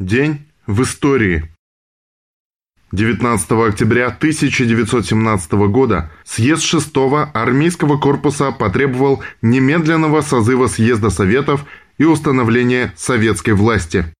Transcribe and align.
День 0.00 0.40
в 0.66 0.82
истории. 0.82 1.48
19 2.90 3.52
октября 3.52 4.06
1917 4.08 5.52
года 5.52 6.10
съезд 6.24 6.64
6 6.64 6.90
армейского 7.32 7.96
корпуса 7.96 8.50
потребовал 8.50 9.22
немедленного 9.40 10.22
созыва 10.22 10.66
съезда 10.66 11.10
Советов 11.10 11.64
и 11.96 12.04
установления 12.04 12.92
советской 12.96 13.52
власти. 13.54 14.12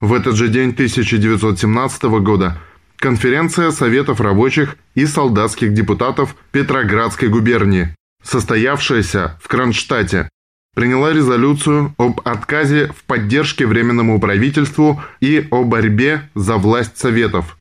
В 0.00 0.12
этот 0.12 0.36
же 0.36 0.46
день 0.46 0.70
1917 0.70 2.02
года 2.22 2.56
конференция 2.94 3.72
Советов 3.72 4.20
рабочих 4.20 4.76
и 4.94 5.04
солдатских 5.04 5.74
депутатов 5.74 6.36
Петроградской 6.52 7.28
губернии, 7.28 7.92
состоявшаяся 8.22 9.36
в 9.42 9.48
Кронштадте, 9.48 10.28
приняла 10.78 11.12
резолюцию 11.12 11.92
об 11.98 12.20
отказе 12.24 12.92
в 12.96 13.02
поддержке 13.02 13.66
Временному 13.66 14.20
правительству 14.20 15.02
и 15.18 15.44
о 15.50 15.64
борьбе 15.64 16.30
за 16.36 16.56
власть 16.56 16.96
Советов. 16.98 17.58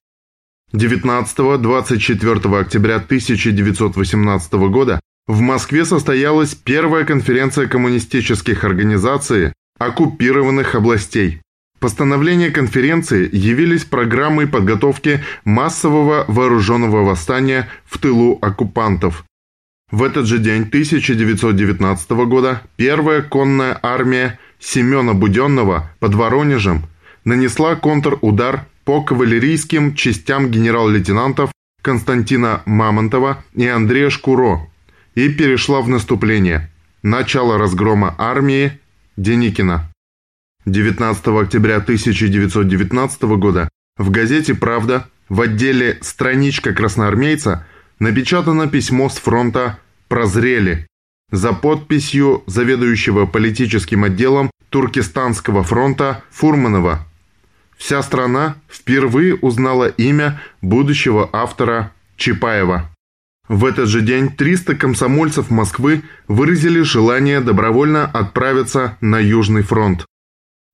19-24 0.71 2.59
октября 2.59 2.97
1918 2.97 4.53
года 4.69 4.99
в 5.25 5.41
Москве 5.41 5.83
состоялась 5.83 6.53
первая 6.53 7.05
конференция 7.05 7.65
коммунистических 7.65 8.63
организаций 8.63 9.51
оккупированных 9.79 10.75
областей. 10.75 11.41
Постановления 11.79 12.51
конференции 12.51 13.27
явились 13.35 13.83
программой 13.83 14.45
подготовки 14.45 15.23
массового 15.43 16.25
вооруженного 16.27 17.03
восстания 17.03 17.67
в 17.83 17.97
тылу 17.97 18.37
оккупантов, 18.43 19.25
в 19.91 20.03
этот 20.03 20.25
же 20.25 20.39
день 20.39 20.63
1919 20.63 22.09
года 22.27 22.61
первая 22.75 23.21
конная 23.21 23.79
армия 23.81 24.39
Семена 24.59 25.13
Буденного 25.13 25.91
под 25.99 26.13
Воронежем 26.15 26.83
нанесла 27.23 27.75
контрудар 27.75 28.65
по 28.83 29.01
кавалерийским 29.01 29.95
частям 29.95 30.49
генерал-лейтенантов 30.49 31.51
Константина 31.81 32.63
Мамонтова 32.65 33.43
и 33.53 33.65
Андрея 33.65 34.09
Шкуро 34.09 34.67
и 35.15 35.29
перешла 35.29 35.81
в 35.81 35.87
наступление. 35.87 36.69
Начало 37.01 37.57
разгрома 37.57 38.13
армии 38.17 38.79
Деникина. 39.15 39.89
19 40.65 41.27
октября 41.27 41.77
1919 41.77 43.21
года 43.37 43.69
в 43.97 44.09
газете 44.09 44.53
«Правда» 44.53 45.07
в 45.29 45.39
отделе 45.39 45.97
«Страничка 46.01 46.73
красноармейца» 46.73 47.65
напечатано 47.99 48.67
письмо 48.67 49.09
с 49.09 49.17
фронта 49.17 49.79
«Прозрели» 50.07 50.87
за 51.31 51.53
подписью 51.53 52.43
заведующего 52.47 53.25
политическим 53.25 54.03
отделом 54.03 54.49
Туркестанского 54.69 55.63
фронта 55.63 56.23
Фурманова. 56.31 57.05
Вся 57.77 58.01
страна 58.01 58.55
впервые 58.69 59.35
узнала 59.35 59.87
имя 59.87 60.41
будущего 60.61 61.29
автора 61.31 61.91
Чапаева. 62.15 62.89
В 63.47 63.65
этот 63.65 63.87
же 63.87 64.01
день 64.01 64.29
300 64.29 64.75
комсомольцев 64.75 65.49
Москвы 65.49 66.03
выразили 66.27 66.81
желание 66.81 67.39
добровольно 67.39 68.05
отправиться 68.05 68.97
на 68.99 69.19
Южный 69.19 69.61
фронт. 69.61 70.05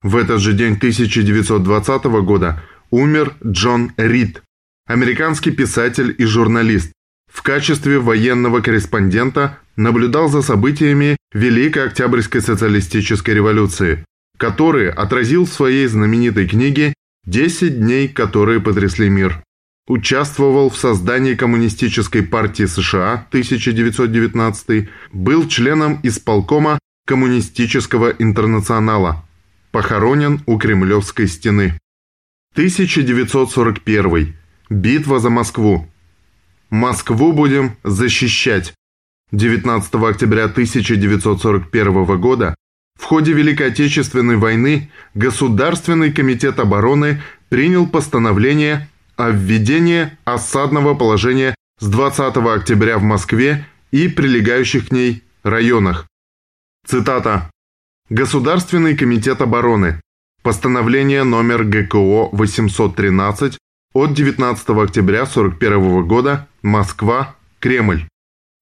В 0.01 0.17
этот 0.17 0.41
же 0.41 0.53
день 0.53 0.73
1920 0.73 2.03
года 2.25 2.63
умер 2.89 3.35
Джон 3.45 3.91
Рид, 3.97 4.41
американский 4.87 5.51
писатель 5.51 6.13
и 6.17 6.25
журналист, 6.25 6.91
в 7.33 7.41
качестве 7.41 7.99
военного 7.99 8.61
корреспондента 8.61 9.57
наблюдал 9.75 10.29
за 10.29 10.43
событиями 10.43 11.17
Великой 11.33 11.87
Октябрьской 11.87 12.41
социалистической 12.41 13.33
революции, 13.33 14.05
которые 14.37 14.91
отразил 14.91 15.45
в 15.45 15.53
своей 15.53 15.87
знаменитой 15.87 16.47
книге 16.47 16.93
«10 17.27 17.69
дней, 17.69 18.07
которые 18.07 18.61
потрясли 18.61 19.09
мир». 19.09 19.41
Участвовал 19.87 20.69
в 20.69 20.77
создании 20.77 21.33
Коммунистической 21.33 22.21
партии 22.21 22.65
США 22.65 23.25
1919, 23.29 24.89
был 25.11 25.47
членом 25.49 25.99
исполкома 26.03 26.79
Коммунистического 27.05 28.11
интернационала, 28.11 29.25
похоронен 29.71 30.41
у 30.45 30.57
Кремлевской 30.57 31.27
стены. 31.27 31.77
1941. 32.53 34.35
Битва 34.69 35.19
за 35.19 35.29
Москву. 35.29 35.89
Москву 36.73 37.33
будем 37.33 37.77
защищать. 37.83 38.73
19 39.31 39.93
октября 39.93 40.45
1941 40.45 42.19
года 42.19 42.55
в 42.99 43.03
ходе 43.03 43.33
Великой 43.33 43.67
Отечественной 43.67 44.37
войны 44.37 44.89
Государственный 45.13 46.11
комитет 46.11 46.57
обороны 46.59 47.21
принял 47.49 47.85
постановление 47.85 48.89
о 49.17 49.29
введении 49.29 50.17
осадного 50.25 50.95
положения 50.95 51.53
с 51.79 51.87
20 51.87 52.37
октября 52.37 52.97
в 52.97 53.03
Москве 53.03 53.67
и 53.91 54.07
прилегающих 54.07 54.87
к 54.87 54.91
ней 54.91 55.21
районах. 55.43 56.07
Цитата. 56.87 57.51
Государственный 58.09 58.97
комитет 58.97 59.43
обороны. 59.43 60.01
Постановление 60.41 61.23
номер 61.23 61.65
ГКО 61.65 62.29
813 62.31 63.59
от 63.93 64.13
19 64.13 64.69
октября 64.69 65.21
1941 65.21 66.07
года 66.07 66.47
Москва, 66.61 67.35
Кремль. 67.59 68.07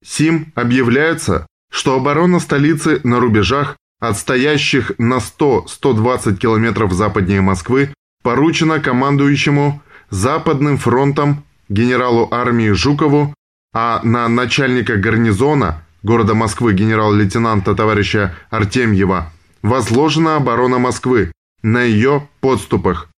Сим 0.04 0.52
объявляется, 0.56 1.48
что 1.72 1.96
оборона 1.96 2.40
столицы 2.40 3.00
на 3.04 3.20
рубежах, 3.20 3.78
отстоящих 4.00 4.92
на 4.98 5.20
100-120 5.20 6.36
километров 6.36 6.92
западнее 6.92 7.42
Москвы, 7.42 7.94
поручена 8.24 8.80
командующему 8.80 9.82
Западным 10.10 10.78
фронтом 10.78 11.46
генералу 11.70 12.28
армии 12.32 12.72
Жукову, 12.72 13.34
а 13.74 14.02
на 14.04 14.28
начальника 14.28 14.98
гарнизона 14.98 15.86
города 16.04 16.34
Москвы 16.34 16.74
генерал-лейтенанта 16.74 17.76
товарища 17.76 18.36
Артемьева 18.50 19.32
возложена 19.62 20.36
оборона 20.36 20.80
Москвы 20.80 21.32
на 21.64 21.84
ее 21.84 22.28
подступах, 22.42 23.11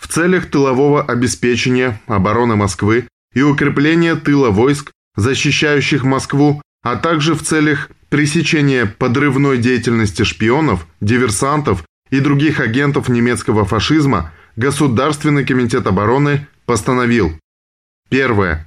в 0.00 0.08
целях 0.08 0.46
тылового 0.46 1.02
обеспечения 1.02 2.00
обороны 2.06 2.56
Москвы 2.56 3.06
и 3.34 3.42
укрепления 3.42 4.16
тыла 4.16 4.50
войск, 4.50 4.90
защищающих 5.14 6.02
Москву, 6.04 6.62
а 6.82 6.96
также 6.96 7.34
в 7.34 7.42
целях 7.42 7.90
пресечения 8.08 8.86
подрывной 8.86 9.58
деятельности 9.58 10.24
шпионов, 10.24 10.86
диверсантов 11.00 11.84
и 12.10 12.18
других 12.20 12.60
агентов 12.60 13.08
немецкого 13.08 13.64
фашизма 13.64 14.32
Государственный 14.56 15.44
комитет 15.44 15.86
обороны 15.86 16.48
постановил 16.66 17.38
Первое. 18.08 18.66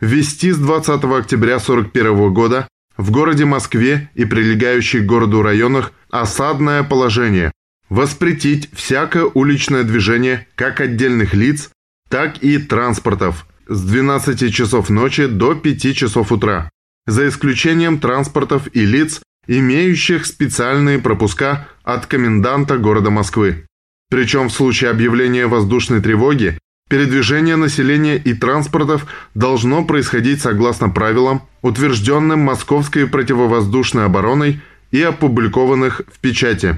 Ввести 0.00 0.52
с 0.52 0.58
20 0.58 1.04
октября 1.04 1.56
1941 1.56 2.32
года 2.32 2.68
в 2.96 3.10
городе 3.10 3.44
Москве 3.44 4.10
и 4.14 4.24
прилегающих 4.24 5.02
к 5.02 5.06
городу 5.06 5.42
районах 5.42 5.92
осадное 6.10 6.84
положение, 6.84 7.52
Воспретить 7.88 8.68
всякое 8.74 9.24
уличное 9.24 9.82
движение 9.82 10.46
как 10.54 10.80
отдельных 10.80 11.34
лиц, 11.34 11.70
так 12.10 12.42
и 12.42 12.58
транспортов 12.58 13.46
с 13.66 13.82
12 13.82 14.52
часов 14.52 14.90
ночи 14.90 15.26
до 15.26 15.54
5 15.54 15.96
часов 15.96 16.32
утра, 16.32 16.70
за 17.06 17.28
исключением 17.28 17.98
транспортов 17.98 18.68
и 18.74 18.84
лиц, 18.84 19.20
имеющих 19.46 20.26
специальные 20.26 20.98
пропуска 20.98 21.68
от 21.82 22.06
коменданта 22.06 22.76
города 22.76 23.10
Москвы. 23.10 23.66
Причем 24.10 24.48
в 24.48 24.52
случае 24.52 24.90
объявления 24.90 25.46
воздушной 25.46 26.00
тревоги 26.00 26.58
передвижение 26.88 27.56
населения 27.56 28.16
и 28.16 28.34
транспортов 28.34 29.06
должно 29.34 29.84
происходить 29.84 30.40
согласно 30.40 30.88
правилам, 30.88 31.42
утвержденным 31.62 32.40
Московской 32.40 33.06
противовоздушной 33.06 34.06
обороной 34.06 34.60
и 34.90 35.02
опубликованных 35.02 36.02
в 36.10 36.18
печати. 36.18 36.76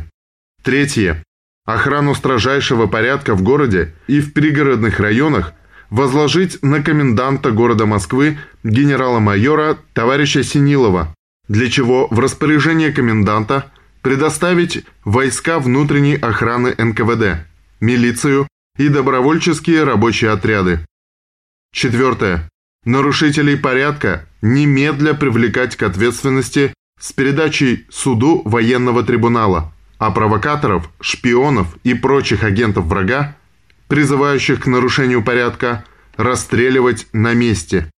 Третье. 0.62 1.22
Охрану 1.64 2.14
строжайшего 2.14 2.86
порядка 2.86 3.34
в 3.34 3.42
городе 3.42 3.94
и 4.06 4.20
в 4.20 4.32
пригородных 4.32 5.00
районах 5.00 5.54
возложить 5.88 6.62
на 6.62 6.82
коменданта 6.82 7.50
города 7.50 7.86
Москвы 7.86 8.38
генерала-майора 8.62 9.78
товарища 9.94 10.42
Синилова, 10.42 11.14
для 11.48 11.70
чего 11.70 12.08
в 12.10 12.18
распоряжение 12.18 12.92
коменданта 12.92 13.72
предоставить 14.02 14.84
войска 15.04 15.58
внутренней 15.58 16.16
охраны 16.16 16.74
НКВД, 16.76 17.46
милицию 17.80 18.46
и 18.78 18.88
добровольческие 18.88 19.84
рабочие 19.84 20.30
отряды. 20.30 20.80
Четвертое. 21.72 22.48
Нарушителей 22.84 23.56
порядка 23.56 24.26
немедля 24.42 25.14
привлекать 25.14 25.76
к 25.76 25.82
ответственности 25.82 26.72
с 26.98 27.12
передачей 27.12 27.86
суду 27.90 28.42
военного 28.44 29.02
трибунала– 29.02 29.72
а 30.00 30.10
провокаторов, 30.10 30.90
шпионов 31.00 31.76
и 31.84 31.92
прочих 31.92 32.42
агентов 32.42 32.86
врага, 32.86 33.36
призывающих 33.86 34.60
к 34.60 34.66
нарушению 34.66 35.22
порядка, 35.22 35.84
расстреливать 36.16 37.06
на 37.12 37.34
месте. 37.34 37.90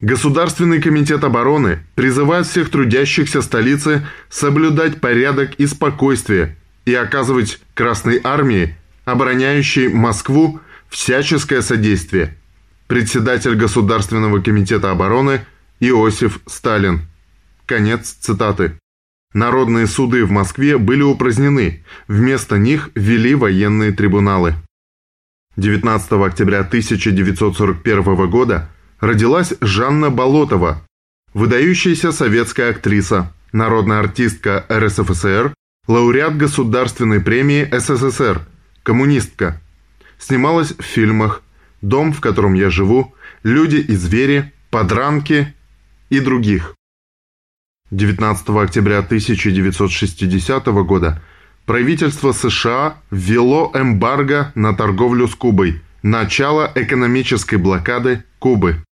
Государственный 0.00 0.80
комитет 0.80 1.22
обороны 1.22 1.80
призывает 1.94 2.46
всех 2.46 2.70
трудящихся 2.70 3.42
столицы 3.42 4.06
соблюдать 4.30 5.02
порядок 5.02 5.54
и 5.56 5.66
спокойствие 5.66 6.56
и 6.86 6.94
оказывать 6.94 7.60
Красной 7.74 8.20
Армии 8.24 8.74
обороняющий 9.04 9.88
Москву, 9.88 10.60
всяческое 10.88 11.60
содействие. 11.60 12.38
Председатель 12.86 13.54
Государственного 13.54 14.40
комитета 14.40 14.90
обороны 14.90 15.44
Иосиф 15.78 16.40
Сталин. 16.46 17.02
Конец 17.66 18.16
цитаты. 18.18 18.79
Народные 19.32 19.86
суды 19.86 20.24
в 20.24 20.32
Москве 20.32 20.76
были 20.76 21.02
упразднены, 21.02 21.84
вместо 22.08 22.58
них 22.58 22.90
ввели 22.96 23.36
военные 23.36 23.92
трибуналы. 23.92 24.54
19 25.56 26.12
октября 26.12 26.60
1941 26.60 28.28
года 28.28 28.70
родилась 28.98 29.54
Жанна 29.60 30.10
Болотова, 30.10 30.84
выдающаяся 31.32 32.10
советская 32.10 32.70
актриса, 32.70 33.32
народная 33.52 34.00
артистка 34.00 34.66
РСФСР, 34.68 35.54
лауреат 35.86 36.36
Государственной 36.36 37.20
премии 37.20 37.68
СССР, 37.70 38.40
коммунистка. 38.82 39.60
Снималась 40.18 40.72
в 40.76 40.82
фильмах 40.82 41.42
«Дом, 41.82 42.12
в 42.12 42.20
котором 42.20 42.54
я 42.54 42.68
живу», 42.68 43.14
«Люди 43.44 43.76
и 43.76 43.94
звери», 43.94 44.52
«Подранки» 44.70 45.54
и 46.10 46.18
других. 46.20 46.74
19 47.90 48.50
октября 48.50 48.98
1960 48.98 50.66
года 50.84 51.20
правительство 51.66 52.30
США 52.30 52.98
ввело 53.10 53.72
эмбарго 53.74 54.52
на 54.54 54.74
торговлю 54.74 55.26
с 55.26 55.34
Кубой, 55.34 55.82
начало 56.02 56.70
экономической 56.76 57.56
блокады 57.56 58.22
Кубы. 58.38 58.84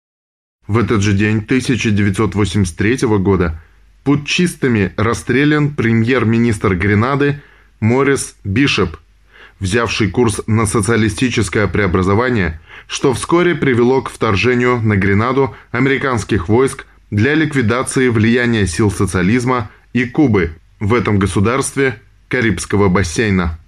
В 0.65 0.79
этот 0.79 1.03
же 1.03 1.13
день 1.13 1.37
1983 1.37 3.07
года 3.19 3.61
путчистами 4.03 4.93
расстрелян 4.97 5.75
премьер-министр 5.75 6.75
Гренады 6.75 7.43
Морис 7.79 8.35
Бишоп, 8.43 8.97
взявший 9.59 10.09
курс 10.09 10.41
на 10.47 10.65
социалистическое 10.65 11.67
преобразование, 11.67 12.59
что 12.87 13.13
вскоре 13.13 13.53
привело 13.53 14.01
к 14.01 14.09
вторжению 14.09 14.81
на 14.81 14.95
Гренаду 14.97 15.55
американских 15.71 16.49
войск 16.49 16.87
для 17.11 17.33
ликвидации 17.35 18.09
влияния 18.09 18.67
сил 18.67 18.91
социализма 18.91 19.69
и 19.93 20.05
Кубы 20.05 20.51
в 20.79 20.93
этом 20.93 21.19
государстве 21.19 22.01
Карибского 22.27 22.89
бассейна. 22.89 23.59